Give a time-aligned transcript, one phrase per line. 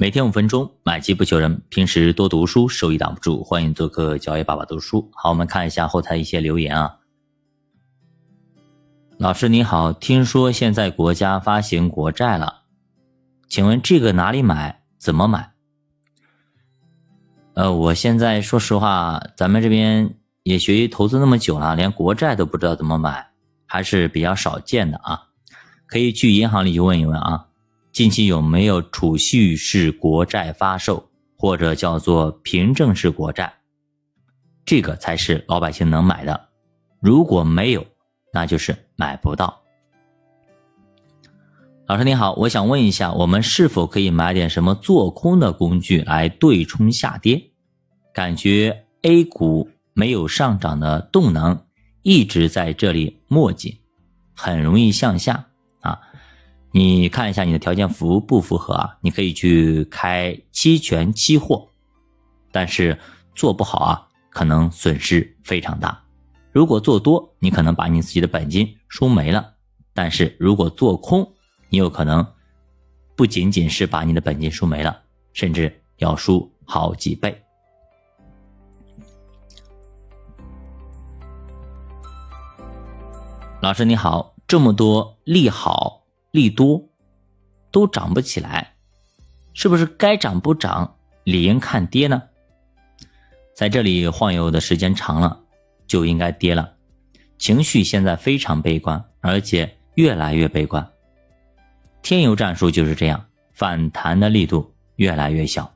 [0.00, 1.60] 每天五分钟，买基不求人。
[1.70, 3.42] 平时多读书，收益挡不住。
[3.42, 5.10] 欢迎做客教育爸爸读书。
[5.12, 6.98] 好，我们看一下后台一些留言啊。
[9.16, 12.60] 老师你好，听说现在国家发行国债了，
[13.48, 14.82] 请问这个哪里买？
[14.98, 15.50] 怎么买？
[17.54, 23.30] 呃，我现在说实话，咱们这边也学习投资那么久了，连国债都不知道怎么买，
[23.66, 25.24] 还是比较少见的啊。
[25.86, 27.47] 可以去银行里去问一问啊。
[27.98, 33.52] 近期有没有储蓄式国债发售，或者叫做凭证式国债？
[34.64, 36.48] 这个才是老百姓能买的。
[37.00, 37.84] 如果没有，
[38.32, 39.62] 那就是买不到。
[41.88, 47.50] 老师你好，我想问一下，我们是否可以买点什么做空的工具来对冲下跌？
[48.14, 51.64] 感觉 A 股没有上涨的动能，
[52.02, 53.78] 一直在这里磨叽，
[54.36, 55.47] 很容易向下。
[56.70, 58.98] 你看一下你的条件符不符合啊？
[59.00, 61.70] 你可以去开期权期货，
[62.52, 62.98] 但是
[63.34, 66.04] 做不好啊，可能损失非常大。
[66.52, 69.42] 如果做多，你可能把你自己的本金输没了；
[69.94, 71.32] 但是如果做空，
[71.70, 72.26] 你有可能
[73.16, 75.02] 不仅仅是把你的本金输没了，
[75.32, 77.42] 甚至要输好几倍。
[83.60, 85.97] 老师你好，这么多利好。
[86.30, 86.88] 利多
[87.70, 88.74] 都涨不起来，
[89.54, 92.22] 是不是该涨不涨，理应看跌呢？
[93.54, 95.40] 在这里晃悠的时间长了，
[95.86, 96.74] 就应该跌了。
[97.38, 100.88] 情绪现在非常悲观，而且越来越悲观。
[102.02, 105.72] 天游战术就是这样，反弹的力度越来越小。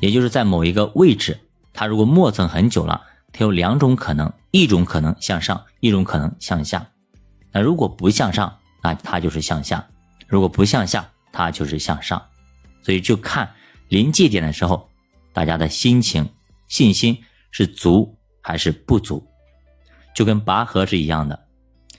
[0.00, 1.38] 也就是在某一个位置，
[1.72, 6.86] 它如果磨蹭很久了，它有两种可能：一种可能向上，一种可能向下。
[7.56, 9.82] 那如果不向上，那它就是向下；
[10.28, 12.22] 如果不向下，它就是向上。
[12.82, 13.50] 所以就看
[13.88, 14.90] 临界点的时候，
[15.32, 16.28] 大家的心情、
[16.68, 17.18] 信心
[17.50, 19.26] 是足还是不足，
[20.14, 21.46] 就跟拔河是一样的。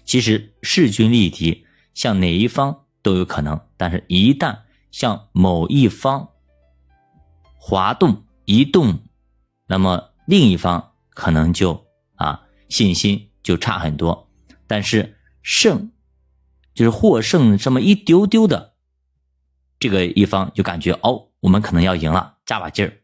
[0.05, 1.65] 其实势均力敌，
[1.95, 4.59] 向哪一方都有可能，但是一旦
[4.91, 6.29] 向某一方
[7.57, 8.99] 滑动、移动，
[9.65, 11.83] 那么另一方可能就
[12.13, 14.29] 啊信心就差很多。
[14.67, 15.15] 但是。
[15.49, 15.93] 胜，
[16.73, 18.73] 就是获胜这么一丢丢的，
[19.79, 22.99] 这个一方就感觉哦，我们可能要赢了，加把劲儿。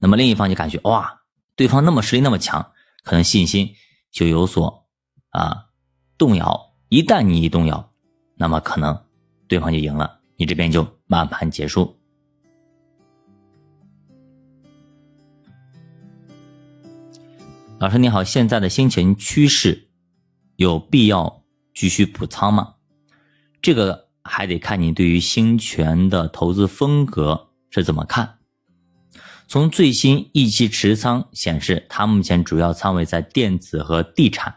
[0.00, 1.22] 那么另一方就感觉哇，
[1.56, 2.72] 对方那么实力那么强，
[3.04, 3.74] 可能信心
[4.10, 4.86] 就有所
[5.30, 5.70] 啊
[6.18, 6.74] 动摇。
[6.90, 7.90] 一旦你一动摇，
[8.34, 9.06] 那么可能
[9.48, 11.96] 对方就赢了，你这边就满盘结束。
[17.78, 19.87] 老师你好，现在的心情趋势。
[20.58, 22.74] 有必要继续补仓吗？
[23.62, 28.38] 这个还得看你对于兴全的投资风格是怎么看。
[29.46, 34.52] 从最新一期持仓显示，它目前主要仓位在电子和地产。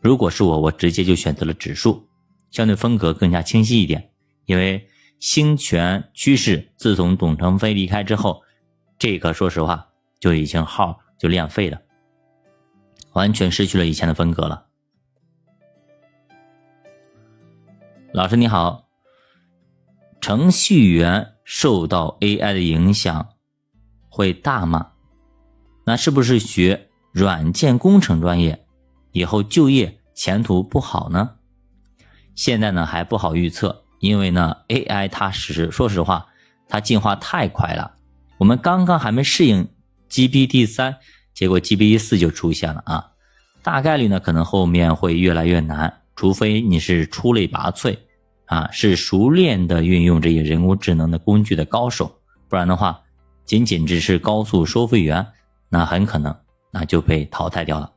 [0.00, 2.04] 如果是我，我直接就选择了指数，
[2.50, 4.10] 相对风格更加清晰一点。
[4.46, 4.84] 因为
[5.20, 8.42] 兴全趋势自从董承飞离开之后，
[8.98, 9.86] 这个说实话
[10.18, 11.80] 就已经号就练废了，
[13.12, 14.66] 完全失去了以前的风格了。
[18.14, 18.88] 老师你好，
[20.20, 23.30] 程序员受到 AI 的影响
[24.10, 24.90] 会大吗？
[25.86, 28.66] 那是不是学软件工程专业
[29.12, 31.36] 以后就业前途不好呢？
[32.34, 36.26] 现在呢还不好预测，因为呢 AI 它是说实话，
[36.68, 37.94] 它进化太快了，
[38.36, 39.66] 我们刚刚还没适应
[40.10, 40.98] GPT 三，
[41.32, 43.12] 结果 GPT 四就出现了啊，
[43.62, 46.01] 大概率呢可能后面会越来越难。
[46.22, 47.98] 除非你是出类拔萃，
[48.44, 52.16] 啊，是熟练的运用这些人工智能的工具的高手，
[52.48, 53.02] 不然的话，
[53.44, 55.26] 仅仅只是高速收费员，
[55.68, 56.32] 那很可能
[56.70, 57.90] 那就被淘汰掉了。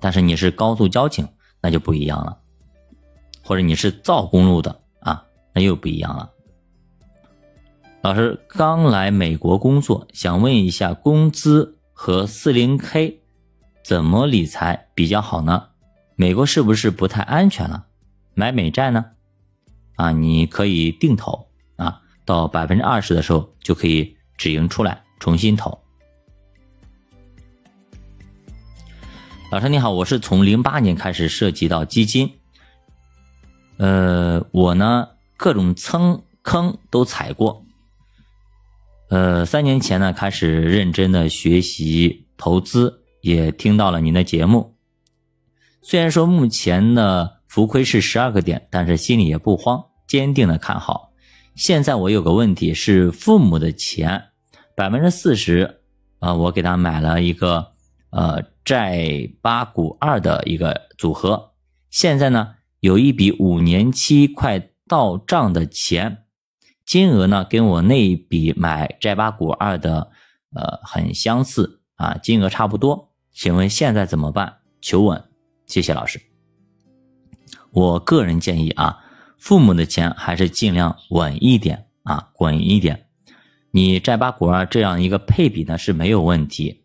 [0.00, 1.28] 但是你是高速交警，
[1.60, 2.34] 那就不一样了，
[3.44, 5.22] 或者你是造公路的啊，
[5.52, 6.30] 那又不一样了。
[8.00, 13.20] 老师刚来美国工作，想问一下，工资和四零 K
[13.84, 15.64] 怎么理财比较好呢？
[16.16, 17.86] 美国是不是不太安全了？
[18.34, 19.04] 买美债呢？
[19.96, 25.78] 啊，你可以定投啊，到百分之二十的时候就可以止盈出来，重新投。
[29.50, 32.38] 老师你好，我是从零八年开始涉及到基金，
[33.76, 37.64] 呃，我呢各种蹭坑都踩过，
[39.10, 44.71] 呃，三年前呢开始认真的学习投资，也听到了您的节目。
[45.82, 51.12] 虽然说目前呢浮亏是十二个点，但是心里也不慌，坚定的看好。
[51.54, 54.28] 现在我有个问题是，父母的钱
[54.76, 55.80] 百分之四十，
[56.20, 57.72] 啊，我给他买了一个
[58.10, 61.52] 呃债八股二的一个组合。
[61.90, 66.24] 现在呢，有一笔五年期快到账的钱，
[66.86, 70.10] 金额呢跟我那一笔买债八股二的
[70.54, 73.10] 呃很相似啊，金额差不多。
[73.34, 74.58] 请问现在怎么办？
[74.80, 75.22] 求稳，
[75.72, 76.20] 谢谢老师。
[77.70, 78.98] 我个人建议啊。
[79.38, 83.06] 父母的钱还是尽量稳一点啊，稳一点。
[83.72, 86.84] 你债八股二这样一个配比呢是没有问题，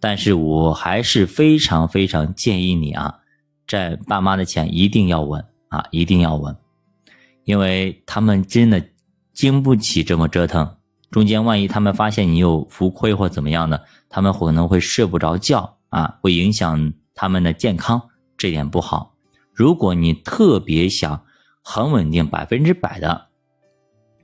[0.00, 3.18] 但是我还是非常非常建议你啊，
[3.66, 6.56] 债爸妈的钱一定要稳啊，一定要稳，
[7.44, 8.82] 因为他们真的
[9.34, 10.76] 经不起这么折腾。
[11.10, 18.07] 中间万一他们发现你有浮亏或怎么样的，他们可能会睡不着觉啊，会影响他们的健康，
[18.38, 19.14] 这点不好。
[19.52, 21.24] 如果你特别想，
[21.62, 23.26] 很稳定，百分之百的，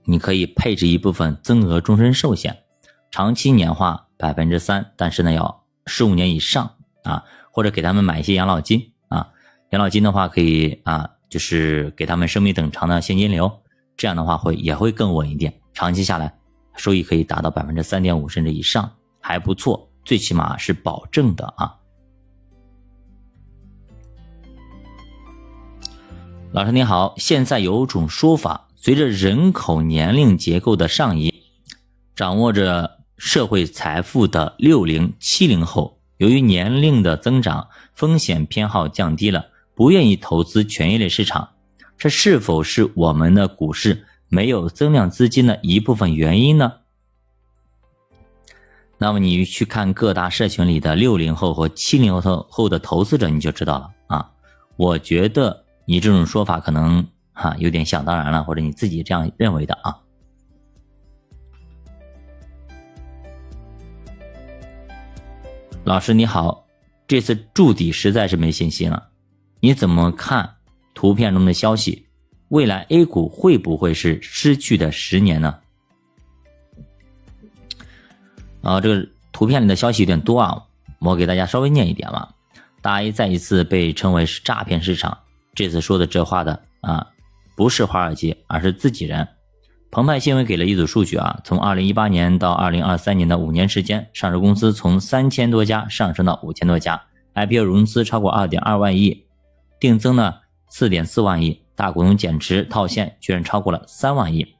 [0.04, 2.62] 你可以配置一部分增额终身寿险，
[3.10, 9.32] 长期年化百分之三，但是呢要十五年以上啊，或者给他们买一些养老金啊，
[9.70, 13.60] 养老金的话可以啊，就是给他们生命等长的现金流，
[13.96, 16.32] 这样的话会也会更稳一点，长期下来
[16.76, 18.90] 收益可以达到百分之三点五甚至以上，
[19.20, 21.76] 还不错，最起码是保证的啊。
[26.54, 31.34] 老师你好，现在有种说法，随着人口年龄结构的上移，
[32.14, 41.48] 掌握着社会财富的六零七零后，由于年龄的增长，风险偏好降低了，不愿意投资权益类市场，
[41.98, 46.74] 这是否是我们的股市没有增量资金的一部分原因呢？
[48.98, 54.30] 那么你去看各大社群里的六零后和七零后后的投资者，你就知道了啊。
[54.76, 55.63] 我觉得。
[55.86, 59.96] 你这种说法可能哈有点想当然了，或者你自己这样认为的啊。
[65.84, 66.66] 老师你好，
[67.06, 69.10] 这次筑底实在是没信心了，
[69.60, 70.56] 你怎么看
[70.94, 72.06] 图片中的消息？
[72.48, 75.58] 未来 A 股会不会是失去的十年呢？
[78.62, 80.62] 啊，这个图片里的消息有点多啊，
[81.00, 82.34] 我给大家稍微念一点吧。
[82.80, 85.18] 大 A 再一次被称为是诈骗市场。
[85.54, 87.06] 这次说的这话的啊，
[87.56, 89.28] 不是华尔街，而是自己人。
[89.90, 97.00] 澎湃新闻给了一组数据啊，从二零一八年到二零二三年的五年时间，上市公司从三千多家上升到五千多家
[97.34, 99.26] ，IPO 融资超过二点二万亿，
[99.78, 100.34] 定增呢
[100.68, 104.56] 四点四万亿，大股东减持套现居然超过了三万亿，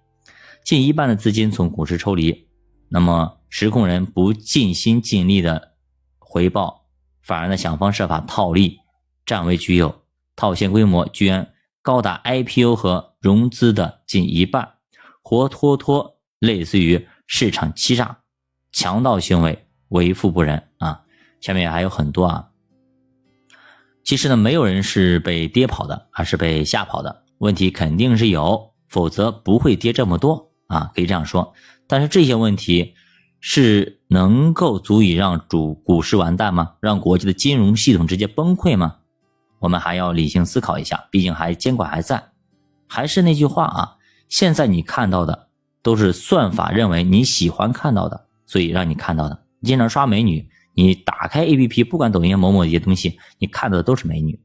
[0.64, 2.46] 近一半的资金从股市抽离。
[2.88, 5.73] 那么实控人不尽心尽力的
[6.20, 6.85] 回报，
[7.23, 8.79] 反而呢想方设法套利，
[9.26, 10.03] 占为己有。
[10.36, 11.52] 套现规模居然
[11.82, 14.75] 高达 IPO 和融资的近一半，
[15.22, 18.19] 活脱脱类似于市场欺诈、
[18.72, 21.02] 强盗行为，为富不仁啊！
[21.40, 22.48] 下面还有很多啊。
[24.02, 27.25] 其实呢，没有人是被跌跑的，而是被吓跑的。
[27.38, 31.54] 问题肯定是有，否则不会跌这么多啊，可以这样说。
[31.86, 32.94] 但是这些问题
[33.40, 36.75] 是能够足以让主股市完蛋吗？
[36.81, 38.96] 让国际的金融系统直接崩溃吗？
[39.64, 42.22] 我们还要理性思考一下，毕竟还监管还在。
[42.87, 43.96] 还是那句话啊，
[44.29, 45.48] 现在你看到的
[45.82, 49.46] 都是算法认为你喜欢看到的，所以让你看到的。
[49.62, 54.38] 经常刷美女，你打开 APP，不管抖音某某一些东西，你看到的都是美女，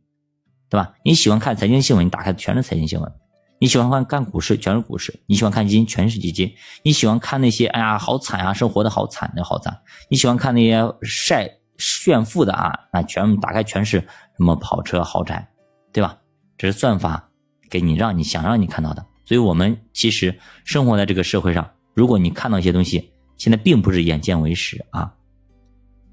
[0.69, 0.93] 对吧？
[1.03, 3.11] 你喜欢看财经新闻，你打开的全是财经新闻；
[3.59, 6.47] 你喜欢看干股市，全是股市；你喜欢看基金，全是基金；
[6.83, 9.73] 你喜欢看那些哎呀好惨啊，生活的好惨的好惨；
[10.09, 14.07] 你喜欢看那些晒炫富的啊，那全打开全是。
[14.39, 15.45] 什么跑车豪宅，
[15.91, 16.17] 对吧？
[16.57, 17.29] 这是算法
[17.69, 19.05] 给你让你想让你看到的。
[19.25, 25.13] 所以，我们其实生活在这个社会上，如果你看到一些东西，现在并不是眼见为实啊。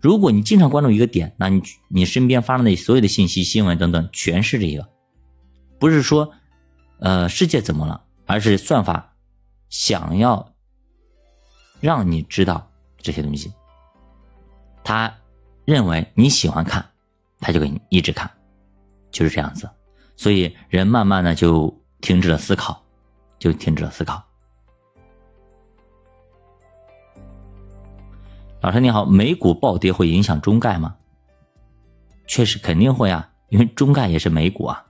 [0.00, 4.88] 如果你经常关注一个点，那你你身边发生的所有的信息、新闻等等，全是这个。
[5.78, 6.28] 不是说，
[6.98, 9.14] 呃，世界怎么了，而是算法
[9.68, 10.52] 想要
[11.80, 12.68] 让你知道
[12.98, 13.52] 这些东西。
[14.82, 15.14] 他
[15.66, 16.82] 认为你喜欢看。
[17.38, 18.28] 他就给你一直看，
[19.10, 19.68] 就是这样子，
[20.16, 22.82] 所以人慢慢的就停止了思考，
[23.38, 24.24] 就停止了思考。
[28.62, 30.96] 老师你好，美股暴跌会影响中概吗？
[32.26, 34.82] 确实肯定会啊，因为中概也是美股啊。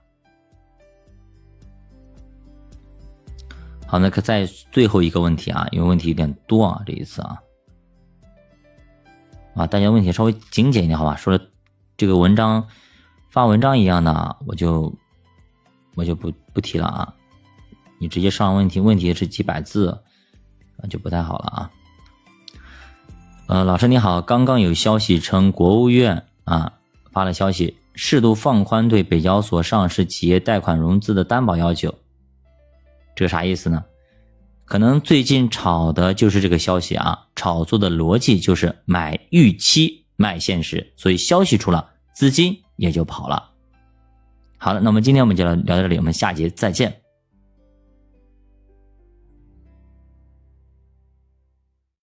[3.85, 7.37] 好，那可在最后一个问题啊，因为问题有点多啊，这一次啊，
[9.57, 11.43] 啊，大家问题稍微精简一点好吧，说的。
[11.97, 12.67] 这个文章
[13.31, 14.93] 发文章一样的，我就
[15.95, 17.11] 我就不不提了啊。
[17.97, 19.89] 你直接上问题，问题是几百字，
[20.79, 21.71] 啊，就不太好了啊。
[23.47, 26.73] 呃，老师你好，刚刚有消息称国务院啊
[27.11, 31.91] 发了消息，适度放宽对北交所上市企业贷款融资的担保要求，
[33.15, 33.83] 这个啥意思呢？
[34.67, 43.51] 可能最近炒的就是这个消息啊，炒作的逻辑就是买预期卖现实，所以消息出了，资金也就跑了。
[44.57, 46.93] 好了，那么今天我们就聊到这里，我们下节再见。